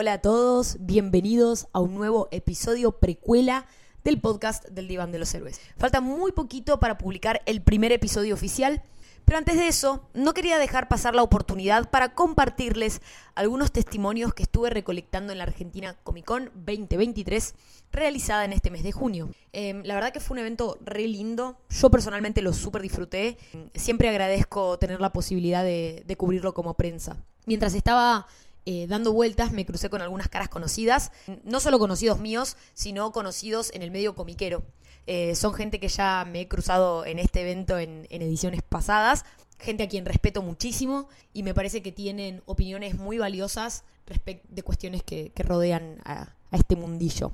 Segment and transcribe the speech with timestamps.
[0.00, 3.66] Hola a todos, bienvenidos a un nuevo episodio precuela
[4.04, 5.60] del podcast del Diván de los Héroes.
[5.76, 8.80] Falta muy poquito para publicar el primer episodio oficial,
[9.24, 13.02] pero antes de eso, no quería dejar pasar la oportunidad para compartirles
[13.34, 17.56] algunos testimonios que estuve recolectando en la Argentina Comic Con 2023,
[17.90, 19.30] realizada en este mes de junio.
[19.52, 23.36] Eh, la verdad que fue un evento re lindo, yo personalmente lo súper disfruté,
[23.74, 27.16] siempre agradezco tener la posibilidad de, de cubrirlo como prensa.
[27.46, 28.28] Mientras estaba
[28.70, 31.10] eh, dando vueltas me crucé con algunas caras conocidas,
[31.42, 34.62] no solo conocidos míos, sino conocidos en el medio comiquero.
[35.06, 39.24] Eh, son gente que ya me he cruzado en este evento en, ediciones pasadas,
[39.58, 44.62] gente a quien respeto muchísimo y me parece que tienen opiniones muy valiosas respecto de
[44.62, 47.32] cuestiones que, rodean a, este mundillo.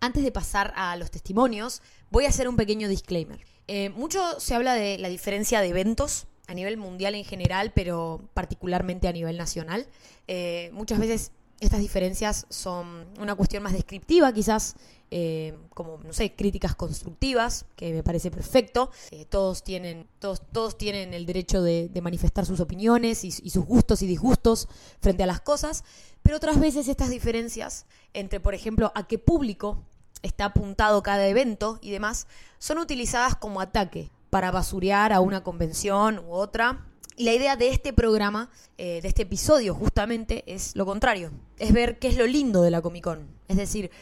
[0.00, 3.38] Antes de pasar a los testimonios, voy a hacer un pequeño disclaimer.
[3.68, 8.20] Eh, mucho se habla de la diferencia de eventos a nivel mundial en general, pero
[8.34, 9.86] particularmente a nivel nacional.
[10.28, 14.76] Eh, muchas veces estas diferencias son una cuestión más descriptiva, quizás
[15.10, 18.90] eh, como, no sé, críticas constructivas, que me parece perfecto.
[19.10, 24.02] Eh, todos, tienen, todos, todos tienen el derecho de, manifestar sus opiniones y, sus gustos
[24.02, 24.68] y disgustos
[25.00, 25.84] frente a las cosas,
[26.22, 29.82] pero otras veces estas diferencias entre, por ejemplo, a qué público
[30.22, 32.26] está apuntado cada evento y demás,
[32.58, 36.84] son utilizadas como ataque para basurear a una convención u otra.
[37.16, 41.30] Y la idea de este programa, eh, de este episodio justamente, es lo contrario.
[41.56, 43.28] Es ver qué es lo lindo de la Comic Con.
[43.46, 43.92] Es decir,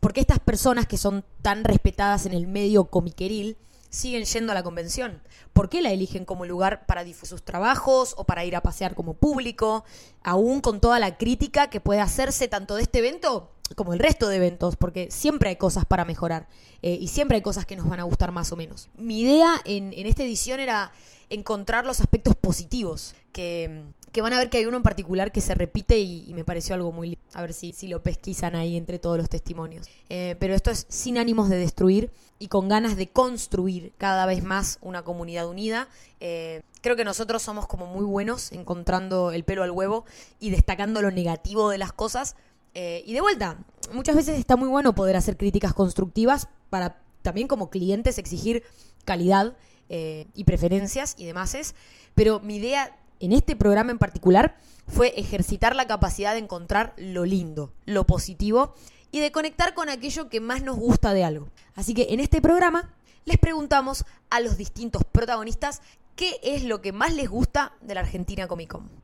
[0.00, 3.58] por qué estas personas que son tan respetadas en el medio comiqueril
[3.90, 5.20] siguen yendo a la convención?
[5.52, 8.94] ¿Por qué la eligen como lugar para difundir sus trabajos o para ir a pasear
[8.94, 9.84] como público?
[10.22, 14.28] Aún con toda la crítica que puede hacerse tanto de este evento como el resto
[14.28, 16.46] de eventos, porque siempre hay cosas para mejorar
[16.82, 18.88] eh, y siempre hay cosas que nos van a gustar más o menos.
[18.96, 20.92] Mi idea en, esta edición era
[21.30, 23.82] encontrar los aspectos positivos, que,
[24.20, 26.92] van a ver que hay uno en particular que se repite y, me pareció algo
[26.92, 27.24] muy lindo.
[27.32, 29.88] A ver si, si lo pesquisan ahí entre todos los testimonios.
[30.08, 34.44] Eh, pero esto es sin ánimos de destruir y con ganas de construir cada vez
[34.44, 35.88] más una comunidad unida.
[36.20, 40.04] Eh, creo que nosotros somos como muy buenos encontrando el pelo al huevo
[40.38, 42.36] y destacando lo negativo de las cosas
[42.74, 43.58] eh, y de vuelta,
[43.92, 48.62] muchas veces está muy bueno poder hacer críticas constructivas para también como clientes exigir
[49.04, 49.56] calidad
[49.88, 51.74] eh, y preferencias y demás.
[52.14, 57.24] Pero mi idea en este programa en particular fue ejercitar la capacidad de encontrar lo
[57.24, 58.74] lindo, lo positivo
[59.10, 61.48] y de conectar con aquello que más nos gusta de algo.
[61.74, 62.92] Así que en este programa
[63.24, 65.80] les preguntamos a los distintos protagonistas
[66.16, 69.03] qué es lo que más les gusta de la Argentina Comic Con.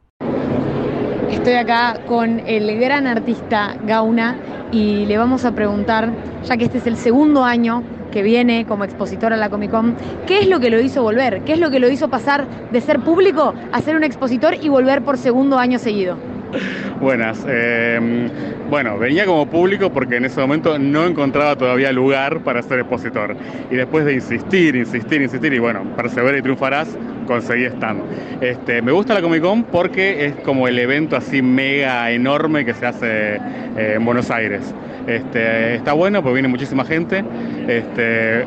[1.30, 4.36] Estoy acá con el gran artista Gauna
[4.72, 6.10] y le vamos a preguntar,
[6.44, 9.94] ya que este es el segundo año que viene como expositor a la Comic Con,
[10.26, 11.42] ¿qué es lo que lo hizo volver?
[11.44, 14.68] ¿Qué es lo que lo hizo pasar de ser público a ser un expositor y
[14.68, 16.16] volver por segundo año seguido?
[17.00, 17.44] Buenas.
[17.48, 18.28] Em,
[18.68, 23.36] bueno, venía como público porque en ese momento no encontraba todavía lugar para ser expositor.
[23.70, 26.96] Y después de insistir, insistir, insistir, y bueno, persevera y triunfarás,
[27.26, 28.02] conseguí stand.
[28.40, 32.74] Este, me gusta la Comic Con porque es como el evento así mega enorme que
[32.74, 34.74] se hace eh, en Buenos Aires.
[35.06, 37.24] Este, está bueno porque viene muchísima gente.
[37.68, 38.44] Este,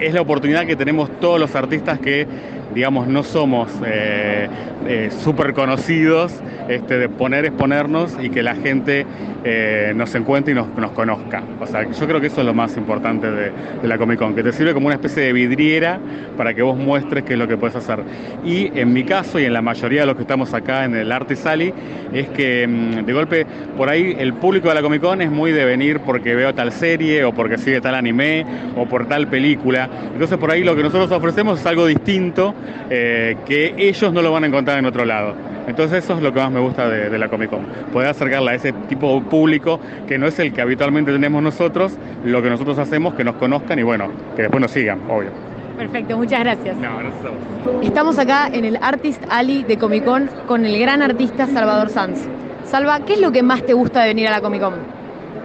[0.00, 2.26] es la oportunidad que tenemos todos los artistas que
[2.74, 4.48] digamos, no somos eh,
[4.86, 6.32] eh, súper conocidos,
[6.68, 9.06] este, de poner, exponernos y que la gente
[9.44, 11.42] eh, nos encuentre y nos, conozca.
[11.60, 14.42] O sea, yo creo que eso es lo más importante de, la Comic Con, que
[14.42, 15.98] te sirve como una especie de vidriera
[16.36, 18.00] para que vos muestres qué es lo que puedes hacer.
[18.44, 21.10] Y en mi caso y en la mayoría de los que estamos acá en el
[21.10, 21.72] Arte Sali,
[22.12, 25.52] es que mm, de golpe por ahí el público de la Comic Con es muy
[25.52, 28.44] de venir porque veo tal serie o porque sigue tal anime
[28.76, 29.88] o por tal película.
[30.12, 32.54] Entonces por ahí lo que nosotros ofrecemos es algo distinto
[32.90, 35.34] eh, que ellos no lo van a encontrar en otro lado.
[35.66, 38.54] Entonces eso es lo que más me gusta de, la Comic Con, poder acercarla a
[38.54, 39.78] ese tipo de público
[40.08, 43.78] que no es el que habitualmente tenemos nosotros, lo que nosotros hacemos, que nos conozcan
[43.78, 45.30] y bueno, que después nos sigan, obvio.
[45.78, 46.76] Perfecto, muchas gracias.
[46.76, 51.02] No, gracias a Estamos acá en el Artist Alley de Comic Con con el gran
[51.02, 52.26] artista Salvador Sanz.
[52.64, 54.99] Salva, ¿qué es lo que más te gusta de venir a la Comic Con?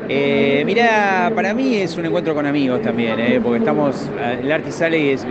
[0.08, 4.08] Eh, mira, para mí es un encuentro con amigos también, eh, porque estamos,
[4.40, 5.26] el Artist Alley es,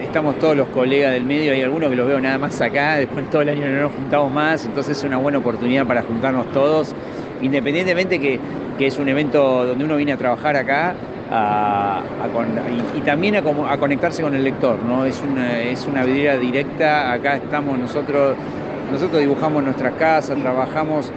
[0.00, 3.28] estamos todos los colegas del medio, hay algunos que los veo nada más acá, después
[3.28, 6.94] todo el año no nos juntamos más, entonces es una buena oportunidad para juntarnos todos,
[7.42, 8.40] independientemente que,
[8.78, 10.94] es un evento donde uno viene a trabajar acá
[12.96, 13.42] y, también a,
[13.78, 15.04] conectarse con el lector, ¿no?
[15.04, 18.34] Es una, es una vidriera directa, acá estamos nosotros,
[18.90, 21.12] nosotros dibujamos nuestras casas, trabajamos,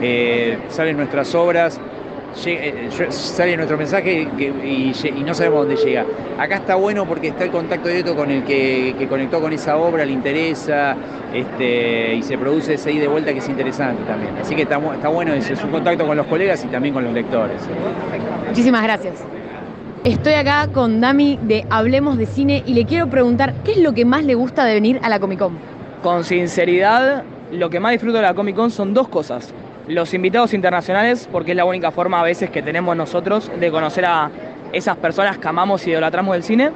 [0.00, 1.91] eh, salen nuestras obras eh,
[2.34, 4.92] sale nuestro mensaje y,
[5.24, 6.04] no sabemos dónde llega.
[6.38, 10.04] Acá está bueno porque está el contacto directo con el que, conectó con esa obra,
[10.04, 10.96] le interesa
[11.32, 14.36] este, y se produce ese ida de vuelta que es interesante también.
[14.40, 17.04] Así que está, está bueno eso, es un contacto con los colegas y también con
[17.04, 17.60] los lectores.
[18.48, 19.22] Muchísimas gracias.
[20.04, 23.92] Estoy acá con Dami de Hablemos de Cine y le quiero preguntar qué es lo
[23.92, 25.56] que más le gusta de venir a la Comic Con.
[26.02, 29.54] Con sinceridad, lo que más disfruto de la Comic Con son dos cosas
[29.88, 34.04] los invitados internacionales, porque es la única forma a veces que tenemos nosotros de conocer
[34.04, 34.30] a
[34.72, 36.70] esas personas que amamos y idolatramos del cine.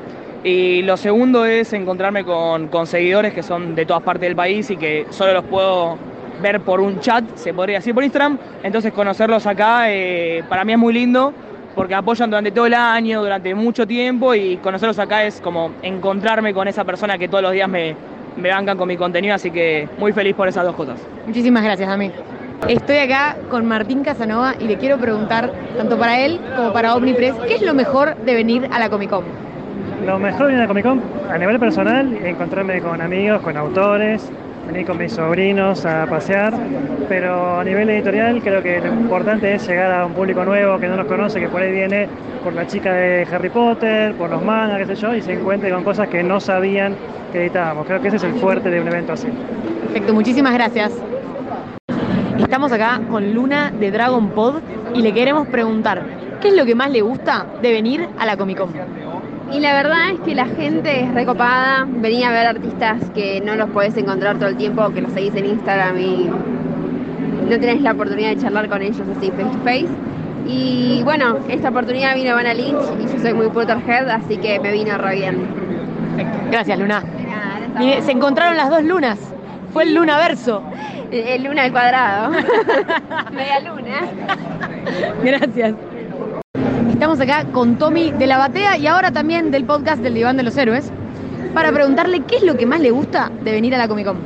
[0.45, 4.77] Y lo segundo es encontrarme con, seguidores que son de todas partes del país y
[4.77, 5.99] que solo los puedo
[6.41, 8.39] ver por un chat, se podría decir por Instagram.
[8.63, 11.33] Entonces conocerlos acá eh, para mí es muy lindo
[11.75, 16.55] porque apoyan durante todo el año, durante mucho tiempo y conocerlos acá es como encontrarme
[16.55, 17.95] con esa persona que todos los días me,
[18.37, 21.01] me bancan con mi contenido, así que muy feliz por esas dos cosas.
[21.27, 22.11] Muchísimas gracias, a mí.
[22.69, 27.35] Estoy acá con Martín Casanova y le quiero preguntar, tanto para él como para Omnipress,
[27.47, 29.25] ¿qué es lo mejor de venir a la Comic Con?
[30.05, 33.57] Lo mejor de venir a la Comic Con, a nivel personal, encontrarme con amigos, con
[33.57, 34.29] autores,
[34.67, 36.55] venir con mis sobrinos a pasear,
[37.09, 40.89] pero a nivel editorial creo que lo importante es llegar a un público nuevo que
[40.89, 42.09] no nos conoce, que por ahí viene
[42.43, 45.71] por la chica de Harry Potter, por los mangas, qué sé yo, y se encuentre
[45.71, 46.97] con cosas que no sabían
[47.33, 47.87] que editábamos.
[47.87, 49.29] Creo que ese es el fuerte de un evento así.
[49.85, 50.93] Perfecto, muchísimas gracias.
[52.39, 54.57] Estamos acá con Luna de Dragon Pod
[54.95, 56.03] y le queremos preguntar,
[56.41, 58.71] ¿qué es lo que más le gusta de venir a la Comic Con?
[59.53, 63.55] Y la verdad es que la gente es recopada, venía a ver artistas que no
[63.57, 66.31] los podés encontrar todo el tiempo, que los seguís en Instagram y
[67.49, 69.89] no tenés la oportunidad de charlar con ellos así face to face.
[70.47, 74.73] Y bueno, esta oportunidad vino Vanna Lynch y yo soy muy Potterhead, así que me
[74.73, 75.47] vino re bien.
[76.51, 77.03] Gracias, Luna.
[78.03, 79.19] se encontraron las dos lunas.
[79.73, 80.63] Fue el lunaverso.
[81.11, 82.31] El luna al cuadrado.
[83.33, 84.01] Media luna.
[85.23, 85.75] Gracias.
[86.91, 90.43] Estamos acá con Tommy de la Batea y ahora también del podcast del Diván de
[90.43, 90.91] los Héroes
[91.55, 94.19] para preguntarle qué es lo que más le gusta de venir a la Comic Con.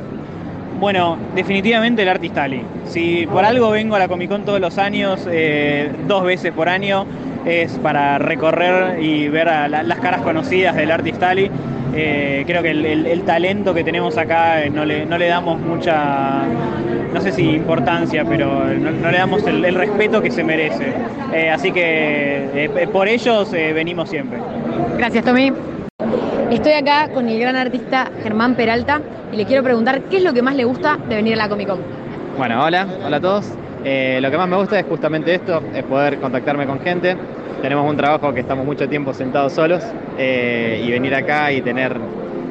[0.79, 2.63] Bueno, definitivamente el Artistali.
[2.85, 6.67] Si por algo vengo a la Comic Con todos los años, eh, dos veces por
[6.69, 7.05] año,
[7.45, 11.49] es para recorrer y ver a las caras conocidas del Artistali.
[11.93, 16.43] Eh, creo que el, talento que tenemos acá eh, no le, no le damos mucha,
[17.13, 20.93] no sé si importancia, pero no, le damos el, respeto que se merece.
[21.33, 24.39] Eh, así que por ellos venimos siempre.
[24.97, 25.51] Gracias, Tommy.
[26.49, 29.01] Estoy acá con el gran artista Germán Peralta
[29.31, 31.49] y le quiero preguntar qué es lo que más le gusta de venir a la
[31.49, 31.79] Comic Con.
[32.37, 33.53] Bueno, hola, hola a todos.
[33.83, 37.17] Lo que más me gusta es justamente esto, es poder contactarme con gente,
[37.61, 39.83] tenemos un trabajo que estamos mucho tiempo sentados solos
[40.17, 41.95] eh, y venir acá y tener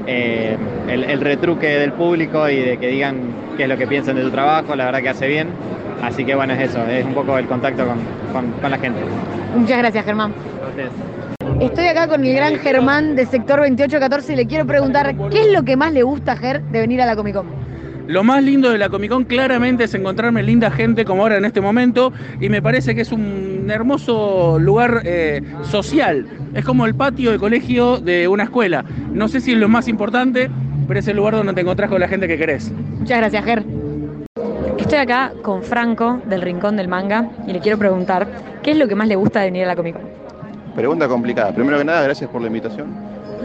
[0.06, 0.56] eh,
[0.88, 3.17] el, retruque del público y de que digan
[3.56, 5.49] qué es lo que piensan de tu trabajo, la verdad que hace bien.
[6.03, 7.85] Así que bueno, es eso, es un poco el contacto
[8.33, 9.00] con, la gente.
[9.55, 10.33] Muchas gracias, Germán.
[11.61, 15.53] Estoy acá con el gran Germán de sector 2814 y le quiero preguntar qué es
[15.53, 17.60] lo que más le gusta a Ger de venir a la Comic Con.
[18.11, 21.45] Lo más lindo de la Comic Con claramente es encontrarme linda gente como ahora en
[21.45, 26.27] este momento y me parece que es un hermoso lugar eh, social.
[26.53, 28.85] Es como el patio de colegio de una escuela.
[29.12, 30.51] No sé si es lo más importante,
[30.89, 32.73] pero es el lugar donde te encontrás con la gente que querés.
[32.99, 33.62] Muchas gracias, Ger.
[34.77, 38.27] Estoy acá con Franco del Rincón del Manga y le quiero preguntar
[38.64, 40.11] qué es lo que más le gusta de venir a la Comic Con.
[40.75, 41.55] Pregunta complicada.
[41.55, 42.88] Primero que nada, gracias por la invitación.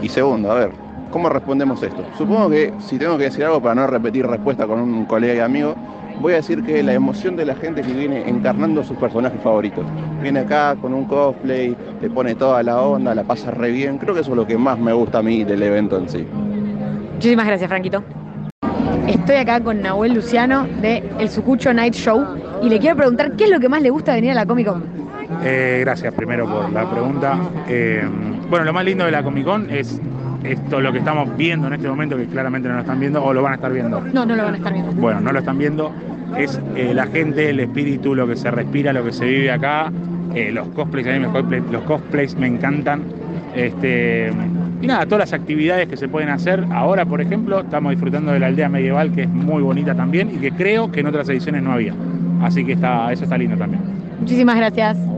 [0.02, 2.04] Y segundo, a ver, ¿Cómo respondemos esto?
[2.16, 5.38] Supongo que si tengo que decir algo para no repetir respuesta con un colega y
[5.38, 5.74] amigo,
[6.20, 9.84] voy a decir que la emoción de la gente que viene encarnando sus personajes favoritos.
[10.22, 13.98] Viene acá con un cosplay, te pone toda la onda, la pasa re bien.
[13.98, 16.26] Creo que eso es lo que más me gusta a mí del evento en sí.
[17.14, 18.02] Muchísimas gracias, Franquito.
[19.06, 22.24] Estoy acá con Nahuel Luciano de El Sucucho Night Show
[22.62, 24.46] y le quiero preguntar qué es lo que más le gusta de venir a la
[24.46, 24.84] Comic Con.
[25.44, 27.38] Eh, gracias primero por la pregunta.
[27.68, 28.02] Eh,
[28.50, 30.00] bueno, lo más lindo de la Comic Con es
[30.52, 33.32] esto lo que estamos viendo en este momento, que claramente no lo están viendo, o
[33.32, 34.00] lo van a estar viendo.
[34.00, 34.92] No, no lo van a estar viendo.
[34.92, 35.92] Bueno, no lo están viendo.
[36.36, 39.90] Es eh, la gente, el espíritu, lo que se respira, lo que se vive acá.
[40.34, 43.02] Eh, los cosplays, a mí me, los cosplays me encantan.
[43.54, 44.30] Este,
[44.82, 46.64] y nada, todas las actividades que se pueden hacer.
[46.70, 50.38] Ahora, por ejemplo, estamos disfrutando de la aldea medieval, que es muy bonita también y
[50.38, 51.94] que creo que en otras ediciones no había.
[52.42, 53.82] Así que está, eso está lindo también.
[54.20, 55.15] Muchísimas gracias.